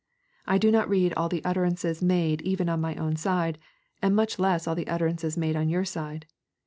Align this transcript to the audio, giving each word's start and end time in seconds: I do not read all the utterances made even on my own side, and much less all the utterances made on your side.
I 0.47 0.57
do 0.57 0.71
not 0.71 0.89
read 0.89 1.13
all 1.13 1.29
the 1.29 1.45
utterances 1.45 2.01
made 2.01 2.41
even 2.41 2.69
on 2.69 2.81
my 2.81 2.95
own 2.95 3.15
side, 3.17 3.59
and 4.01 4.15
much 4.15 4.39
less 4.39 4.67
all 4.67 4.73
the 4.73 4.87
utterances 4.87 5.37
made 5.37 5.55
on 5.55 5.69
your 5.69 5.85
side. 5.85 6.25